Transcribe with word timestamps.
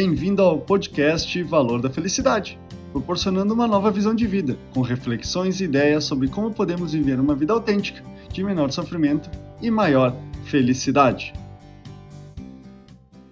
Bem-vindo 0.00 0.42
ao 0.42 0.60
podcast 0.60 1.42
Valor 1.42 1.82
da 1.82 1.90
Felicidade, 1.90 2.56
proporcionando 2.92 3.52
uma 3.52 3.66
nova 3.66 3.90
visão 3.90 4.14
de 4.14 4.28
vida, 4.28 4.56
com 4.72 4.80
reflexões 4.80 5.60
e 5.60 5.64
ideias 5.64 6.04
sobre 6.04 6.28
como 6.28 6.54
podemos 6.54 6.92
viver 6.92 7.18
uma 7.18 7.34
vida 7.34 7.52
autêntica, 7.52 8.00
de 8.32 8.44
menor 8.44 8.70
sofrimento 8.70 9.28
e 9.60 9.72
maior 9.72 10.14
felicidade. 10.44 11.32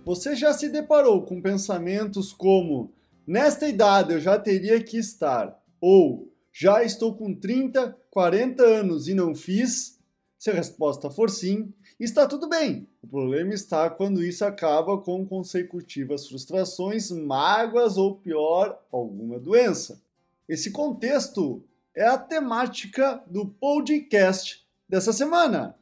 Você 0.05 0.34
já 0.34 0.52
se 0.52 0.69
deparou 0.69 1.23
com 1.23 1.41
pensamentos 1.41 2.33
como: 2.33 2.93
nesta 3.25 3.69
idade 3.69 4.14
eu 4.14 4.21
já 4.21 4.37
teria 4.37 4.83
que 4.83 4.98
estar, 4.98 5.57
ou 5.80 6.35
já 6.53 6.83
estou 6.83 7.14
com 7.14 7.33
30, 7.33 7.96
40 8.11 8.64
anos 8.64 9.07
e 9.07 9.14
não 9.14 9.37
fiz? 9.37 9.96
Se 10.39 10.50
a 10.50 10.55
resposta 10.55 11.11
for 11.11 11.30
sim, 11.30 11.73
está 11.98 12.27
tudo 12.27 12.46
bem. 12.46 12.87
O 13.02 13.07
problema 13.07 13.55
está 13.55 13.89
quando 13.89 14.23
isso 14.23 14.45
acaba 14.45 14.98
com 14.98 15.27
consecutivas 15.27 16.28
frustrações, 16.28 17.11
mágoas 17.11 17.97
ou 17.97 18.16
pior, 18.16 18.78
alguma 18.92 19.38
doença. 19.38 20.02
Esse 20.47 20.70
contexto 20.70 21.64
é 21.95 22.06
a 22.06 22.19
temática 22.19 23.23
do 23.27 23.47
podcast 23.47 24.62
dessa 24.87 25.11
semana. 25.11 25.75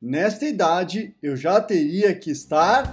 Nesta 0.00 0.46
idade, 0.46 1.14
eu 1.22 1.36
já 1.36 1.60
teria 1.60 2.14
que 2.14 2.30
estar. 2.30 2.90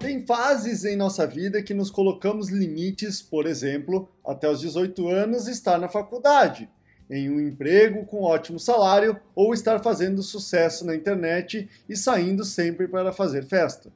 Tem 0.00 0.24
fases 0.24 0.86
em 0.86 0.96
nossa 0.96 1.26
vida 1.26 1.62
que 1.62 1.74
nos 1.74 1.90
colocamos 1.90 2.48
limites, 2.48 3.20
por 3.20 3.46
exemplo, 3.46 4.08
até 4.24 4.48
os 4.48 4.60
18 4.60 5.08
anos 5.08 5.46
estar 5.46 5.78
na 5.78 5.90
faculdade 5.90 6.70
em 7.10 7.30
um 7.30 7.40
emprego 7.40 8.04
com 8.06 8.22
ótimo 8.22 8.58
salário 8.58 9.18
ou 9.34 9.52
estar 9.52 9.80
fazendo 9.80 10.22
sucesso 10.22 10.86
na 10.86 10.94
internet 10.94 11.68
e 11.88 11.96
saindo 11.96 12.44
sempre 12.44 12.88
para 12.88 13.12
fazer 13.12 13.44
festa. 13.44 13.92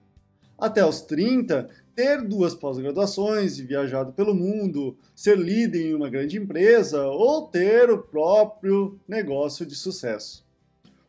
Até 0.58 0.84
os 0.84 1.00
30, 1.02 1.68
ter 1.94 2.22
duas 2.22 2.54
pós-graduações 2.54 3.58
e 3.58 3.64
viajado 3.64 4.12
pelo 4.12 4.34
mundo, 4.34 4.96
ser 5.14 5.38
líder 5.38 5.90
em 5.90 5.94
uma 5.94 6.10
grande 6.10 6.36
empresa 6.36 7.06
ou 7.06 7.48
ter 7.48 7.90
o 7.90 7.98
próprio 7.98 8.98
negócio 9.06 9.64
de 9.64 9.74
sucesso. 9.74 10.44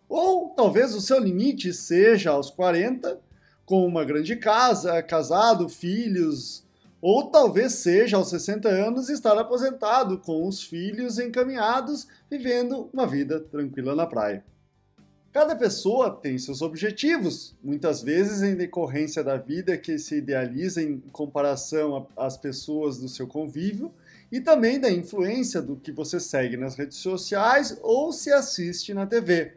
Ou 0.08 0.50
talvez 0.50 0.96
o 0.96 1.02
seu 1.02 1.20
limite 1.20 1.74
seja 1.74 2.32
aos 2.32 2.50
40, 2.50 3.20
com 3.66 3.86
uma 3.86 4.04
grande 4.04 4.36
casa, 4.36 5.02
casado, 5.04 5.70
filhos, 5.70 6.64
ou 7.02 7.30
talvez 7.30 7.74
seja 7.74 8.18
aos 8.18 8.30
60 8.30 8.68
anos 8.68 9.10
estar 9.10 9.38
aposentado, 9.38 10.18
com 10.18 10.48
os 10.48 10.62
filhos 10.62 11.18
encaminhados, 11.18 12.08
vivendo 12.30 12.90
uma 12.94 13.08
vida 13.08 13.40
tranquila 13.40 13.96
na 13.96 14.06
praia. 14.06 14.44
Cada 15.32 15.56
pessoa 15.56 16.10
tem 16.10 16.38
seus 16.40 16.62
objetivos, 16.62 17.56
muitas 17.64 18.02
vezes 18.02 18.42
em 18.42 18.56
decorrência 18.56 19.24
da 19.24 19.38
vida 19.38 19.78
que 19.78 20.00
se 20.00 20.16
idealiza 20.16 20.82
em 20.82 21.00
comparação 21.12 22.08
às 22.18 22.36
pessoas 22.36 22.98
do 22.98 23.08
seu 23.08 23.28
convívio 23.28 23.94
e 24.32 24.42
também 24.42 24.80
da 24.80 24.92
influência 24.92 25.62
do 25.62 25.76
que 25.76 25.92
você 25.92 26.20
segue 26.20 26.58
nas 26.58 26.76
redes 26.76 26.98
sociais 26.98 27.78
ou 27.84 28.12
se 28.12 28.32
assiste 28.32 28.92
na 28.92 29.06
TV. 29.06 29.54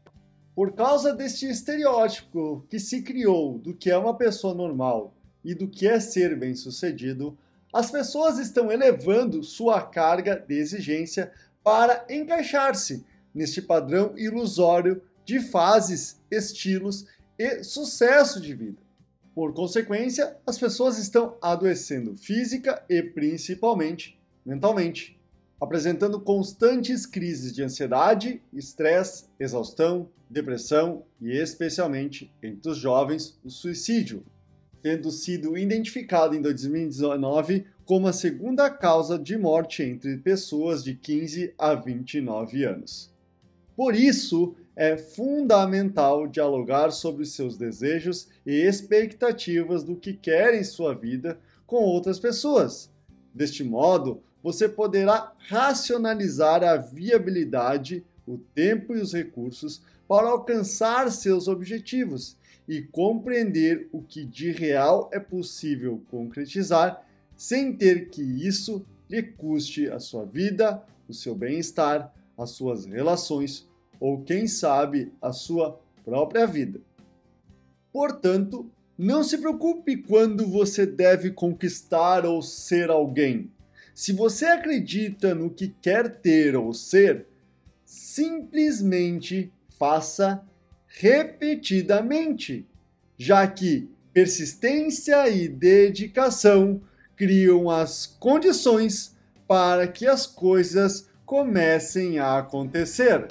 Por 0.54 0.72
causa 0.72 1.14
deste 1.14 1.48
estereótipo 1.48 2.66
que 2.68 2.78
se 2.78 3.00
criou 3.00 3.58
do 3.58 3.72
que 3.72 3.90
é 3.90 3.96
uma 3.96 4.14
pessoa 4.14 4.52
normal 4.52 5.14
e 5.44 5.54
do 5.54 5.68
que 5.68 5.86
é 5.86 5.98
ser 5.98 6.38
bem-sucedido, 6.38 7.36
as 7.72 7.90
pessoas 7.90 8.38
estão 8.38 8.70
elevando 8.70 9.42
sua 9.42 9.80
carga 9.80 10.36
de 10.36 10.54
exigência 10.54 11.32
para 11.64 12.04
encaixar-se 12.10 13.04
neste 13.34 13.62
padrão 13.62 14.12
ilusório 14.16 15.02
de 15.24 15.40
fases, 15.40 16.20
estilos 16.30 17.06
e 17.38 17.64
sucesso 17.64 18.40
de 18.40 18.54
vida. 18.54 18.82
Por 19.34 19.54
consequência, 19.54 20.36
as 20.46 20.58
pessoas 20.58 20.98
estão 20.98 21.36
adoecendo 21.40 22.14
física 22.14 22.84
e 22.88 23.02
principalmente 23.02 24.20
mentalmente, 24.44 25.18
apresentando 25.58 26.20
constantes 26.20 27.06
crises 27.06 27.52
de 27.52 27.62
ansiedade, 27.62 28.42
estresse, 28.52 29.27
exaustão, 29.40 30.11
depressão 30.28 31.05
e, 31.20 31.30
especialmente 31.30 32.30
entre 32.42 32.70
os 32.70 32.77
jovens, 32.77 33.38
o 33.44 33.48
suicídio 33.48 34.24
tendo 34.82 35.10
sido 35.10 35.56
identificado 35.56 36.34
em 36.34 36.42
2019 36.42 37.64
como 37.84 38.08
a 38.08 38.12
segunda 38.12 38.68
causa 38.68 39.18
de 39.18 39.38
morte 39.38 39.82
entre 39.82 40.16
pessoas 40.16 40.82
de 40.82 40.94
15 40.94 41.54
a 41.56 41.74
29 41.74 42.64
anos. 42.64 43.10
Por 43.76 43.94
isso, 43.94 44.54
é 44.74 44.96
fundamental 44.96 46.26
dialogar 46.26 46.90
sobre 46.90 47.24
seus 47.26 47.56
desejos 47.56 48.28
e 48.44 48.52
expectativas 48.52 49.84
do 49.84 49.96
que 49.96 50.14
quer 50.14 50.54
em 50.54 50.64
sua 50.64 50.94
vida 50.94 51.38
com 51.66 51.76
outras 51.76 52.18
pessoas. 52.18 52.90
Deste 53.34 53.62
modo, 53.62 54.22
você 54.42 54.68
poderá 54.68 55.32
racionalizar 55.48 56.64
a 56.64 56.76
viabilidade, 56.76 58.04
o 58.26 58.38
tempo 58.38 58.94
e 58.94 59.00
os 59.00 59.12
recursos 59.12 59.82
para 60.12 60.28
alcançar 60.28 61.11
seus 61.11 61.48
objetivos 61.48 62.36
e 62.68 62.83
compreender 62.83 63.89
o 63.90 64.02
que 64.02 64.27
de 64.27 64.50
real 64.50 65.08
é 65.11 65.18
possível 65.18 66.02
concretizar 66.11 67.02
sem 67.34 67.74
ter 67.74 68.11
que 68.11 68.20
isso 68.20 68.84
lhe 69.08 69.23
custe 69.23 69.89
a 69.89 69.98
sua 69.98 70.27
vida, 70.27 70.84
o 71.08 71.14
seu 71.14 71.34
bem-estar, 71.34 72.14
as 72.36 72.50
suas 72.50 72.84
relações 72.84 73.67
ou, 73.98 74.23
quem 74.23 74.46
sabe, 74.46 75.11
a 75.23 75.33
sua 75.33 75.80
própria 76.05 76.46
vida. 76.46 76.79
Portanto, 77.90 78.70
não 78.98 79.24
se 79.24 79.39
preocupe 79.39 79.96
quando 79.96 80.46
você 80.46 80.84
deve 80.84 81.30
conquistar 81.30 82.27
ou 82.27 82.42
ser 82.42 82.90
alguém. 82.90 83.50
Se 83.94 84.12
você 84.12 84.44
acredita 84.44 85.34
no 85.34 85.48
que 85.48 85.68
quer 85.68 86.20
ter 86.20 86.55
ou 86.55 86.74
ser, 86.74 87.24
simplesmente 87.83 89.50
faça 89.82 90.40
repetidamente, 90.86 92.64
já 93.18 93.44
que 93.48 93.90
persistência 94.12 95.28
e 95.28 95.48
dedicação 95.48 96.80
criam 97.16 97.68
as 97.68 98.06
condições 98.06 99.16
para 99.48 99.88
que 99.88 100.06
as 100.06 100.24
coisas 100.24 101.08
comecem 101.26 102.20
a 102.20 102.38
acontecer. 102.38 103.26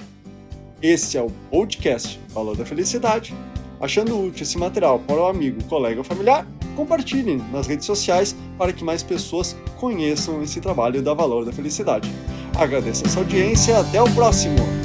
Esse 0.82 1.16
é 1.16 1.22
o 1.22 1.30
podcast 1.50 2.20
Valor 2.28 2.54
da 2.54 2.66
Felicidade. 2.66 3.34
Achando 3.80 4.20
útil 4.20 4.42
esse 4.42 4.58
material 4.58 4.98
para 4.98 5.22
o 5.22 5.26
amigo, 5.26 5.64
colega 5.64 6.00
ou 6.00 6.04
familiar, 6.04 6.46
compartilhem 6.76 7.38
nas 7.50 7.66
redes 7.66 7.86
sociais 7.86 8.36
para 8.58 8.74
que 8.74 8.84
mais 8.84 9.02
pessoas 9.02 9.56
conheçam 9.80 10.42
esse 10.42 10.60
trabalho 10.60 11.00
da 11.00 11.14
Valor 11.14 11.46
da 11.46 11.52
Felicidade. 11.52 12.10
Agradeço 12.58 13.06
a 13.06 13.08
sua 13.08 13.22
audiência 13.22 13.72
e 13.72 13.74
até 13.74 14.02
o 14.02 14.14
próximo! 14.14 14.81